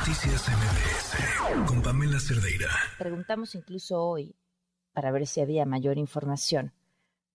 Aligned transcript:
Noticias 0.00 0.48
MBS 0.48 1.68
con 1.68 1.82
Pamela 1.82 2.18
Cerdeira. 2.18 2.68
Preguntamos 2.98 3.54
incluso 3.54 4.02
hoy 4.02 4.34
para 4.94 5.12
ver 5.12 5.26
si 5.26 5.42
había 5.42 5.66
mayor 5.66 5.98
información, 5.98 6.72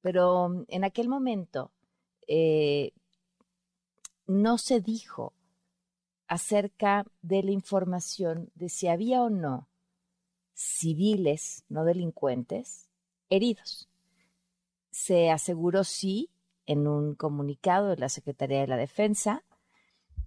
pero 0.01 0.49
mm, 0.49 0.65
en 0.69 0.83
aquel 0.83 1.07
momento 1.07 1.71
eh, 2.27 2.91
no 4.25 4.57
se 4.57 4.81
dijo 4.81 5.33
acerca 6.27 7.05
de 7.21 7.43
la 7.43 7.51
información 7.51 8.49
de 8.55 8.69
si 8.69 8.87
había 8.87 9.21
o 9.21 9.29
no 9.29 9.69
civiles, 10.55 11.65
no 11.69 11.85
delincuentes, 11.85 12.89
heridos. 13.29 13.89
Se 14.89 15.29
aseguró 15.29 15.83
sí 15.83 16.31
en 16.65 16.87
un 16.87 17.13
comunicado 17.13 17.89
de 17.89 17.97
la 17.97 18.09
Secretaría 18.09 18.61
de 18.61 18.67
la 18.67 18.77
Defensa 18.77 19.43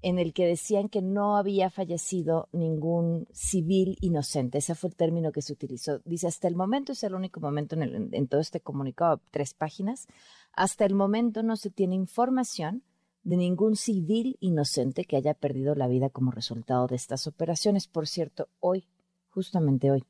en 0.03 0.19
el 0.19 0.33
que 0.33 0.47
decían 0.47 0.89
que 0.89 1.03
no 1.03 1.37
había 1.37 1.71
fallecido 1.71 2.49
ningún 2.53 3.27
civil 3.33 3.97
inocente. 4.01 4.59
Ese 4.59 4.75
fue 4.75 4.91
el 4.91 4.97
término 4.97 5.33
que 5.33 5.43
se 5.43 5.53
utilizó. 5.53 6.01
Dice, 6.05 6.27
hasta 6.27 6.49
el 6.49 6.57
momento, 6.57 6.93
es 6.93 7.03
el 7.03 7.15
único 7.15 7.41
momento 7.41 7.75
en, 7.75 8.09
en 8.13 8.29
todo 8.29 8.41
este 8.41 8.61
comunicado, 8.61 9.21
tres 9.31 9.55
páginas, 9.55 10.07
hasta 10.53 10.85
el 10.85 10.95
momento 10.95 11.43
no 11.43 11.57
se 11.57 11.71
tiene 11.71 11.95
información 11.95 12.83
de 13.23 13.37
ningún 13.37 13.77
civil 13.77 14.37
inocente 14.41 15.05
que 15.05 15.17
haya 15.17 15.35
perdido 15.35 15.75
la 15.75 15.89
vida 15.89 16.09
como 16.09 16.31
resultado 16.31 16.87
de 16.87 16.97
estas 16.97 17.27
operaciones. 17.27 17.87
Por 17.87 18.07
cierto, 18.07 18.49
hoy, 18.61 18.89
justamente 19.29 19.91
hoy, 19.91 20.05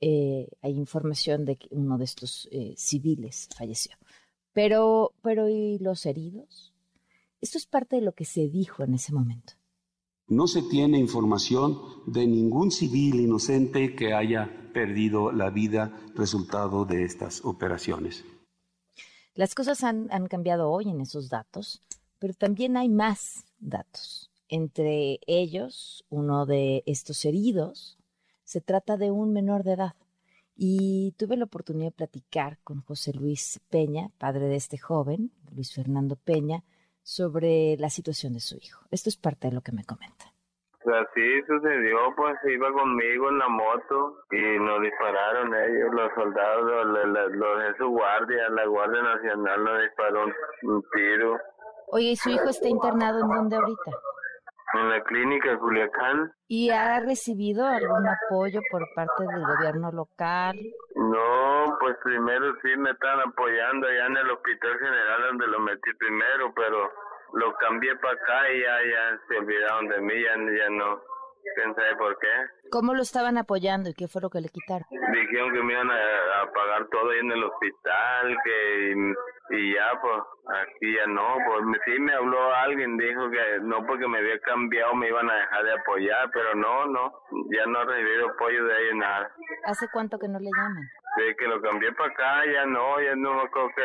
eh, 0.00 0.48
hay 0.62 0.72
información 0.72 1.44
de 1.44 1.56
que 1.56 1.68
uno 1.70 1.96
de 1.96 2.04
estos 2.04 2.48
eh, 2.50 2.74
civiles 2.76 3.48
falleció. 3.56 3.96
Pero, 4.52 5.12
pero, 5.22 5.48
¿y 5.48 5.78
los 5.78 6.06
heridos? 6.06 6.74
Esto 7.40 7.58
es 7.58 7.66
parte 7.66 7.96
de 7.96 8.02
lo 8.02 8.12
que 8.12 8.24
se 8.24 8.48
dijo 8.48 8.82
en 8.82 8.94
ese 8.94 9.12
momento. 9.12 9.54
No 10.28 10.48
se 10.48 10.62
tiene 10.62 10.98
información 10.98 11.78
de 12.06 12.26
ningún 12.26 12.70
civil 12.70 13.20
inocente 13.20 13.94
que 13.94 14.12
haya 14.12 14.70
perdido 14.72 15.30
la 15.30 15.50
vida 15.50 15.96
resultado 16.14 16.84
de 16.84 17.04
estas 17.04 17.44
operaciones. 17.44 18.24
Las 19.34 19.54
cosas 19.54 19.84
han, 19.84 20.08
han 20.10 20.26
cambiado 20.26 20.70
hoy 20.70 20.88
en 20.88 21.00
esos 21.00 21.28
datos, 21.28 21.82
pero 22.18 22.34
también 22.34 22.76
hay 22.76 22.88
más 22.88 23.44
datos. 23.58 24.30
Entre 24.48 25.20
ellos, 25.26 26.04
uno 26.08 26.46
de 26.46 26.82
estos 26.86 27.24
heridos 27.24 27.98
se 28.44 28.60
trata 28.60 28.96
de 28.96 29.10
un 29.10 29.32
menor 29.32 29.64
de 29.64 29.72
edad. 29.72 29.94
Y 30.56 31.12
tuve 31.18 31.36
la 31.36 31.44
oportunidad 31.44 31.88
de 31.88 31.92
platicar 31.92 32.58
con 32.64 32.80
José 32.80 33.12
Luis 33.12 33.60
Peña, 33.68 34.10
padre 34.16 34.46
de 34.46 34.56
este 34.56 34.78
joven, 34.78 35.30
Luis 35.52 35.74
Fernando 35.74 36.16
Peña, 36.16 36.64
sobre 37.06 37.76
la 37.78 37.88
situación 37.88 38.32
de 38.32 38.40
su 38.40 38.56
hijo. 38.56 38.84
Esto 38.90 39.08
es 39.08 39.16
parte 39.16 39.46
de 39.46 39.54
lo 39.54 39.60
que 39.60 39.70
me 39.70 39.84
comenta. 39.84 40.24
Así 40.82 41.42
sucedió, 41.46 41.98
pues 42.16 42.36
iba 42.52 42.72
conmigo 42.72 43.28
en 43.28 43.38
la 43.38 43.48
moto 43.48 44.24
y 44.32 44.58
nos 44.58 44.82
dispararon 44.82 45.54
ellos, 45.54 45.94
los 45.94 46.12
soldados, 46.14 46.86
los, 46.86 47.30
los 47.30 47.58
de 47.60 47.76
su 47.78 47.88
guardia, 47.88 48.48
la 48.50 48.66
Guardia 48.66 49.02
Nacional 49.02 49.64
nos 49.64 49.82
disparó 49.82 50.24
un, 50.62 50.82
tiro. 50.94 51.38
Oye, 51.88 52.10
¿y 52.10 52.16
su 52.16 52.30
hijo 52.30 52.48
está 52.48 52.68
internado 52.68 53.20
en 53.20 53.28
dónde 53.28 53.56
ahorita? 53.56 53.90
En 54.74 54.90
la 54.90 55.02
clínica 55.04 55.50
de 55.50 55.58
Culiacán. 55.58 56.32
¿Y 56.48 56.70
ha 56.70 56.98
recibido 57.00 57.66
algún 57.66 58.04
apoyo 58.08 58.60
por 58.70 58.82
parte 58.96 59.24
del 59.32 59.46
gobierno 59.46 59.92
local? 59.92 60.56
No, 60.96 61.76
pues 61.78 61.94
primero 62.02 62.54
sí 62.62 62.74
me 62.78 62.90
están 62.90 63.20
apoyando 63.20 63.86
allá 63.86 64.06
en 64.06 64.16
el 64.16 64.30
Hospital 64.30 64.78
General 64.78 65.22
donde 65.28 65.46
lo 65.48 65.60
metí 65.60 65.92
primero, 65.98 66.52
pero 66.54 66.90
lo 67.34 67.52
cambié 67.56 67.94
para 67.96 68.14
acá 68.14 68.50
y 68.50 68.62
ya, 68.62 68.78
ya 68.82 69.20
se 69.28 69.38
olvidaron 69.38 69.88
de 69.88 70.00
mí, 70.00 70.14
ya, 70.22 70.36
ya 70.36 70.70
no. 70.70 71.02
¿Quién 71.54 71.74
sabe 71.74 71.96
por 71.96 72.18
qué? 72.18 72.68
¿Cómo 72.70 72.94
lo 72.94 73.02
estaban 73.02 73.38
apoyando 73.38 73.90
y 73.90 73.94
qué 73.94 74.08
fue 74.08 74.20
lo 74.20 74.30
que 74.30 74.40
le 74.40 74.48
quitaron? 74.48 74.86
Dijeron 74.90 75.52
que 75.52 75.62
me 75.62 75.72
iban 75.72 75.90
a, 75.90 76.42
a 76.42 76.52
pagar 76.52 76.86
todo 76.88 77.10
ahí 77.10 77.20
en 77.20 77.32
el 77.32 77.44
hospital, 77.44 78.36
que 78.44 79.14
y 79.50 79.74
ya 79.74 79.92
pues 80.00 80.18
aquí 80.48 80.94
ya 80.96 81.06
no, 81.06 81.36
pues 81.46 81.80
sí 81.84 82.00
me 82.00 82.12
habló 82.12 82.52
alguien, 82.52 82.96
dijo 82.96 83.30
que 83.30 83.60
no 83.62 83.86
porque 83.86 84.08
me 84.08 84.18
había 84.18 84.38
cambiado 84.40 84.94
me 84.94 85.08
iban 85.08 85.30
a 85.30 85.36
dejar 85.36 85.64
de 85.64 85.72
apoyar, 85.72 86.30
pero 86.32 86.54
no, 86.54 86.86
no, 86.86 87.12
ya 87.50 87.64
no 87.66 87.82
he 87.82 87.84
recibido 87.84 88.28
apoyo 88.30 88.64
de 88.64 88.74
ahí 88.74 88.98
nada. 88.98 89.30
¿Hace 89.64 89.86
cuánto 89.92 90.18
que 90.18 90.28
no 90.28 90.38
le 90.40 90.50
llaman? 90.56 90.82
De 91.16 91.36
que 91.36 91.46
lo 91.46 91.62
cambié 91.62 91.92
para 91.92 92.12
acá, 92.12 92.44
ya 92.52 92.66
no, 92.66 93.00
ya 93.00 93.14
no 93.14 93.40
acuerdo 93.40 93.70
que 93.76 93.82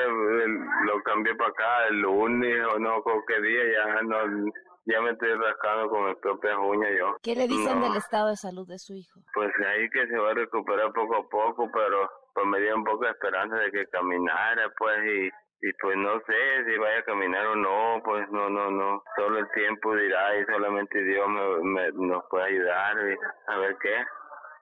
lo 0.88 1.04
cambié 1.04 1.36
para 1.36 1.50
acá 1.52 1.88
el 1.90 2.02
lunes 2.02 2.66
o 2.74 2.80
no 2.80 2.96
acuerdo 2.96 3.24
qué 3.28 3.42
día, 3.42 3.64
ya 3.72 4.02
no, 4.02 4.52
ya 4.86 5.02
me 5.02 5.12
estoy 5.12 5.34
rascando 5.34 5.90
con 5.90 6.08
mis 6.08 6.18
propias 6.18 6.58
uñas 6.58 6.92
yo. 6.98 7.18
¿Qué 7.22 7.36
le 7.36 7.48
dicen 7.48 7.82
del 7.82 7.96
estado 7.96 8.30
de 8.30 8.36
salud 8.36 8.68
de 8.68 8.80
su 8.80 8.94
hijo? 8.94 9.20
Pues 9.34 9.52
ahí 9.68 9.90
que 9.90 10.08
se 10.08 10.18
va 10.18 10.32
a 10.32 10.34
recuperar 10.34 10.92
poco 10.94 11.16
a 11.18 11.30
poco, 11.30 11.70
pero 11.74 12.10
pues 12.34 12.46
me 12.48 12.60
dio 12.62 12.76
un 12.76 12.84
poco 12.84 13.06
de 13.06 13.12
esperanza 13.12 13.56
de 13.58 13.72
que 13.72 13.88
caminara, 13.88 14.72
pues, 14.78 14.98
y 15.06 15.30
y 15.64 15.72
pues 15.74 15.96
no 15.96 16.20
sé 16.26 16.66
si 16.66 16.78
vaya 16.78 17.00
a 17.00 17.04
caminar 17.04 17.46
o 17.46 17.56
no, 17.56 18.02
pues 18.04 18.28
no, 18.32 18.50
no, 18.50 18.72
no, 18.72 19.04
solo 19.16 19.38
el 19.38 19.50
tiempo 19.52 19.96
dirá 19.96 20.40
y 20.40 20.46
solamente 20.46 21.04
Dios 21.04 21.28
me, 21.28 21.92
nos 21.92 22.24
puede 22.32 22.46
ayudar 22.46 22.98
y 22.98 23.16
a 23.52 23.58
ver 23.58 23.78
qué. 23.80 23.96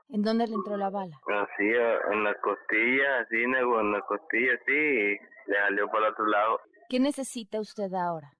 ¿En 0.09 0.23
dónde 0.23 0.47
le 0.47 0.55
entró 0.55 0.75
la 0.75 0.89
bala? 0.89 1.15
Así, 1.27 1.71
en 2.11 2.23
la 2.23 2.33
costilla, 2.41 3.19
así, 3.19 3.43
en 3.43 3.91
la 3.91 4.01
costilla, 4.01 4.59
sí, 4.65 4.73
y 4.73 5.17
le 5.47 5.55
salió 5.55 5.87
para 5.87 6.07
el 6.07 6.11
otro 6.11 6.25
lado. 6.25 6.59
¿Qué 6.89 6.99
necesita 6.99 7.61
usted 7.61 7.93
ahora? 7.93 8.31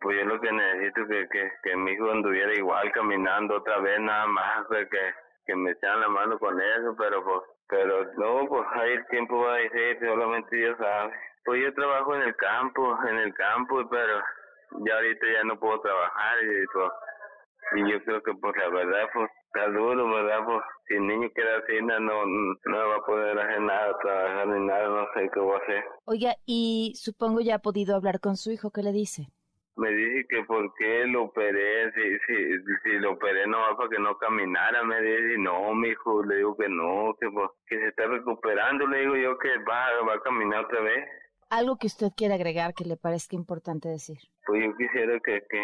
Pues 0.00 0.18
yo 0.18 0.24
lo 0.24 0.40
que 0.40 0.52
necesito 0.52 1.02
es 1.02 1.08
que, 1.08 1.28
que, 1.28 1.52
que 1.62 1.76
mi 1.76 1.92
hijo 1.92 2.10
anduviera 2.10 2.52
igual 2.54 2.90
caminando 2.92 3.56
otra 3.56 3.78
vez 3.80 3.98
nada 4.00 4.26
más, 4.26 4.66
pues 4.68 4.88
que, 4.90 4.98
que 5.46 5.56
me 5.56 5.70
echaran 5.70 6.00
la 6.00 6.08
mano 6.08 6.38
con 6.38 6.60
eso, 6.60 6.94
pero 6.98 7.24
pues, 7.24 7.40
pero 7.68 8.04
no, 8.14 8.48
pues 8.48 8.66
ahí 8.72 8.92
el 8.92 9.06
tiempo 9.08 9.38
va 9.38 9.54
a 9.54 9.58
decir, 9.58 9.98
solamente 10.00 10.56
Dios 10.56 10.76
sabe. 10.78 11.12
Pues 11.44 11.62
yo 11.62 11.74
trabajo 11.74 12.14
en 12.14 12.22
el 12.22 12.36
campo, 12.36 12.98
en 13.08 13.16
el 13.18 13.34
campo, 13.34 13.88
pero 13.88 14.20
ya 14.84 14.94
ahorita 14.94 15.26
ya 15.32 15.44
no 15.44 15.58
puedo 15.58 15.80
trabajar 15.80 16.38
y 16.42 16.66
pues, 16.72 16.90
y 17.76 17.90
yo 17.90 18.04
creo 18.04 18.22
que 18.22 18.32
pues 18.34 18.54
la 18.56 18.68
verdad 18.68 19.08
pues 19.12 19.30
está 19.46 19.68
duro, 19.70 20.08
¿verdad? 20.08 20.44
Pues 20.44 20.60
si 20.88 20.94
el 20.94 21.06
niño 21.06 21.28
queda 21.34 21.58
así 21.58 21.82
no, 21.82 22.00
no 22.00 22.88
va 22.88 22.96
a 22.96 23.06
poder 23.06 23.38
hacer 23.38 23.60
nada, 23.60 23.98
trabajar 24.00 24.46
ni 24.48 24.66
nada, 24.66 24.88
no 24.88 25.06
sé 25.14 25.30
qué 25.32 25.40
voy 25.40 25.54
a 25.54 25.62
hacer. 25.62 25.84
Oiga, 26.04 26.34
y 26.44 26.92
supongo 26.96 27.40
ya 27.40 27.56
ha 27.56 27.58
podido 27.60 27.96
hablar 27.96 28.20
con 28.20 28.36
su 28.36 28.50
hijo, 28.50 28.70
¿qué 28.70 28.82
le 28.82 28.92
dice? 28.92 29.28
Me 29.76 29.90
dice 29.90 30.26
que 30.28 30.42
por 30.44 30.72
qué 30.74 31.06
lo 31.06 31.24
operé, 31.24 31.92
si, 31.92 32.18
si, 32.26 32.58
si 32.82 32.98
lo 32.98 33.12
operé 33.12 33.46
no 33.46 33.58
va 33.58 33.76
para 33.76 33.90
que 33.90 33.98
no 33.98 34.16
caminara, 34.16 34.82
me 34.84 35.02
dice, 35.02 35.38
no, 35.38 35.74
mi 35.74 35.88
hijo, 35.88 36.24
le 36.24 36.36
digo 36.36 36.56
que 36.56 36.68
no, 36.68 37.14
que, 37.20 37.28
que 37.66 37.78
se 37.78 37.88
está 37.88 38.06
recuperando, 38.06 38.86
le 38.86 39.00
digo 39.00 39.16
yo 39.16 39.38
que 39.38 39.50
va, 39.68 40.00
va 40.02 40.14
a 40.14 40.20
caminar 40.20 40.64
otra 40.64 40.80
vez. 40.80 41.06
¿Algo 41.50 41.76
que 41.76 41.86
usted 41.86 42.08
quiera 42.16 42.34
agregar 42.36 42.72
que 42.74 42.84
le 42.84 42.96
parezca 42.96 43.36
importante 43.36 43.88
decir? 43.88 44.16
Pues 44.46 44.64
yo 44.64 44.76
quisiera 44.76 45.20
que, 45.20 45.42
que 45.48 45.62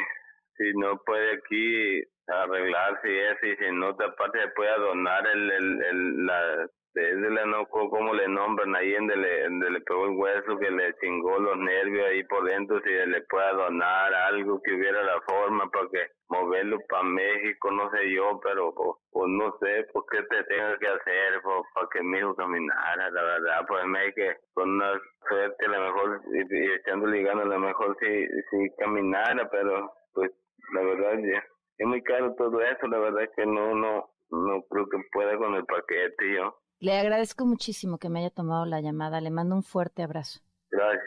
si 0.57 0.73
no 0.79 0.99
puede 1.05 1.33
aquí 1.37 2.03
arreglar 2.29 3.01
si 3.03 3.11
es 3.11 3.43
y 3.43 3.57
si 3.57 3.65
en 3.65 3.83
otra 3.83 4.15
parte 4.15 4.41
se 4.41 4.49
pueda 4.49 4.77
donar 4.79 5.27
el, 5.27 5.51
el, 5.51 5.83
el 5.83 6.27
la 6.27 6.69
desde 6.95 7.31
la 7.31 7.47
no 7.47 7.67
cómo 7.67 8.13
le 8.13 8.29
nombran 8.29 8.77
ahí 8.77 8.95
en 8.95 9.07
donde, 9.07 9.71
le 9.71 9.81
pegó 9.81 10.05
el 10.05 10.17
hueso 10.17 10.59
que 10.59 10.71
le 10.71 10.95
chingó 11.01 11.39
los 11.39 11.57
nervios 11.57 12.07
ahí 12.07 12.23
por 12.25 12.45
dentro 12.45 12.81
si 12.83 12.91
le 12.91 13.23
pueda 13.23 13.53
donar 13.53 14.13
algo 14.13 14.61
que 14.63 14.75
hubiera 14.75 15.03
la 15.03 15.21
forma 15.23 15.71
para 15.71 15.89
que 15.89 16.07
moverlo 16.29 16.79
para 16.89 17.05
México 17.05 17.71
no 17.71 17.91
sé 17.91 18.13
yo 18.13 18.39
pero 18.43 18.75
pues, 18.75 18.91
pues 19.11 19.27
no 19.29 19.57
sé 19.61 19.87
por 19.93 20.05
qué 20.11 20.23
te 20.23 20.45
tengo 20.45 20.79
que 20.79 20.89
hacer 20.89 21.41
pues, 21.43 21.63
para 21.75 21.89
que 21.93 22.03
mi 22.03 22.19
hijo 22.19 22.35
caminara 22.35 23.11
la 23.11 23.23
verdad 23.23 23.65
pues 23.67 23.85
me 23.87 24.13
que 24.13 24.37
con 24.53 24.71
una 24.73 24.93
suerte 25.29 25.65
a 25.65 25.69
lo 25.69 25.81
mejor 25.81 26.21
y, 26.35 26.57
y 26.57 26.73
echándole 26.73 27.23
ganas 27.23 27.47
a 27.47 27.49
lo 27.49 27.59
mejor 27.59 27.97
si 28.01 28.27
si 28.51 28.71
caminara 28.77 29.49
pero 29.51 29.91
pues 30.13 30.31
la 30.75 30.83
verdad 30.83 31.19
ya 31.25 31.43
es 31.83 31.89
muy 31.89 32.03
caro 32.03 32.35
todo 32.35 32.61
eso 32.61 32.87
la 32.87 32.99
verdad 32.99 33.25
es 33.25 33.31
que 33.37 33.47
no 33.47 33.75
no 33.75 34.11
no 34.31 34.63
creo 34.71 34.89
que 34.89 34.99
pueda 35.13 35.37
con 35.37 35.55
el 35.55 35.65
paquete 35.65 36.35
yo 36.35 36.63
le 36.83 36.99
agradezco 36.99 37.47
muchísimo 37.47 37.99
que 37.99 38.09
me 38.09 38.19
haya 38.19 38.31
tomado 38.31 38.67
la 38.67 38.81
llamada. 38.81 39.21
Le 39.21 39.31
mando 39.31 39.55
un 39.55 39.63
fuerte 39.63 40.03
abrazo. 40.03 40.41
Gracias. 40.69 41.05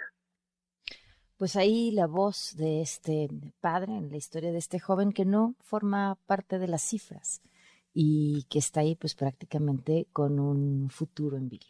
Pues 1.35 1.57
ahí 1.57 1.91
la 1.91 2.07
voz 2.07 2.55
de 2.55 2.79
este 2.79 3.27
padre 3.59 3.97
en 3.97 4.09
la 4.09 4.15
historia 4.15 4.53
de 4.53 4.57
este 4.57 4.79
joven 4.79 5.11
que 5.11 5.25
no 5.25 5.55
forma 5.59 6.17
parte 6.27 6.59
de 6.59 6.69
las 6.69 6.81
cifras 6.81 7.41
y 7.93 8.45
que 8.49 8.59
está 8.59 8.79
ahí 8.79 8.95
pues 8.95 9.15
prácticamente 9.15 10.07
con 10.13 10.39
un 10.39 10.89
futuro 10.89 11.35
en 11.35 11.49
vilo. 11.49 11.65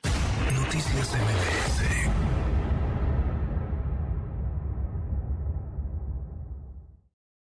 Noticias 0.54 1.16
MBS 1.16 2.65